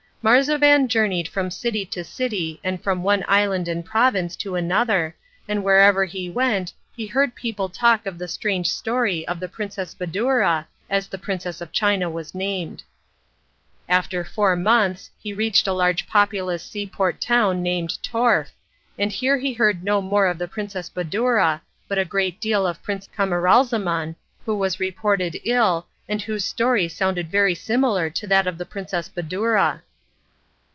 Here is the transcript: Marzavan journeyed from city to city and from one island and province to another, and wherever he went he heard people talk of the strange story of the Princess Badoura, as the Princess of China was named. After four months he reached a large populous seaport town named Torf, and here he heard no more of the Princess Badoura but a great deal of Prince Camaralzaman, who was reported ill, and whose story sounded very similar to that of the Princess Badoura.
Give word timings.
Marzavan 0.23 0.87
journeyed 0.87 1.27
from 1.27 1.49
city 1.49 1.83
to 1.83 2.03
city 2.03 2.59
and 2.63 2.83
from 2.83 3.01
one 3.01 3.25
island 3.27 3.67
and 3.67 3.83
province 3.83 4.35
to 4.35 4.53
another, 4.53 5.15
and 5.47 5.63
wherever 5.63 6.05
he 6.05 6.29
went 6.29 6.71
he 6.95 7.07
heard 7.07 7.33
people 7.33 7.69
talk 7.69 8.05
of 8.05 8.19
the 8.19 8.27
strange 8.27 8.69
story 8.69 9.27
of 9.27 9.39
the 9.39 9.47
Princess 9.49 9.95
Badoura, 9.95 10.67
as 10.91 11.07
the 11.07 11.17
Princess 11.17 11.59
of 11.59 11.71
China 11.71 12.07
was 12.07 12.35
named. 12.35 12.83
After 13.89 14.23
four 14.23 14.55
months 14.55 15.09
he 15.19 15.33
reached 15.33 15.65
a 15.65 15.73
large 15.73 16.05
populous 16.07 16.61
seaport 16.61 17.19
town 17.19 17.63
named 17.63 17.97
Torf, 18.03 18.51
and 18.99 19.11
here 19.11 19.39
he 19.39 19.53
heard 19.53 19.83
no 19.83 20.03
more 20.03 20.27
of 20.27 20.37
the 20.37 20.47
Princess 20.47 20.87
Badoura 20.87 21.61
but 21.87 21.97
a 21.97 22.05
great 22.05 22.39
deal 22.39 22.67
of 22.67 22.83
Prince 22.83 23.07
Camaralzaman, 23.11 24.15
who 24.45 24.55
was 24.55 24.79
reported 24.79 25.39
ill, 25.45 25.87
and 26.07 26.21
whose 26.21 26.45
story 26.45 26.87
sounded 26.87 27.31
very 27.31 27.55
similar 27.55 28.07
to 28.11 28.27
that 28.27 28.45
of 28.45 28.59
the 28.59 28.65
Princess 28.67 29.09
Badoura. 29.09 29.81